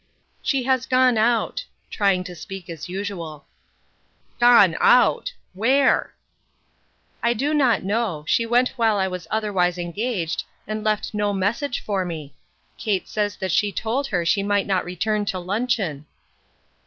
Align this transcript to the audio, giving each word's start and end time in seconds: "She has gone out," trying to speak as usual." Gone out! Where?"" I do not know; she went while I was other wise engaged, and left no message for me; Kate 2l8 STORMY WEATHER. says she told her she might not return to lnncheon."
"She 0.41 0.63
has 0.63 0.87
gone 0.87 1.15
out," 1.15 1.63
trying 1.91 2.23
to 2.23 2.33
speak 2.33 2.71
as 2.71 2.89
usual." 2.89 3.45
Gone 4.39 4.75
out! 4.81 5.33
Where?"" 5.53 6.15
I 7.23 7.33
do 7.35 7.53
not 7.53 7.83
know; 7.83 8.23
she 8.27 8.43
went 8.47 8.69
while 8.77 8.97
I 8.97 9.07
was 9.07 9.27
other 9.29 9.53
wise 9.53 9.77
engaged, 9.77 10.43
and 10.65 10.83
left 10.83 11.13
no 11.13 11.33
message 11.33 11.81
for 11.85 12.03
me; 12.03 12.33
Kate 12.79 13.05
2l8 13.05 13.07
STORMY 13.09 13.25
WEATHER. 13.25 13.31
says 13.47 13.51
she 13.51 13.71
told 13.71 14.07
her 14.07 14.25
she 14.25 14.41
might 14.41 14.65
not 14.65 14.85
return 14.85 15.23
to 15.25 15.37
lnncheon." 15.37 16.05